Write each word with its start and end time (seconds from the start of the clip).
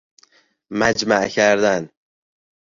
مجمع 0.71 1.27
کردن 1.27 1.89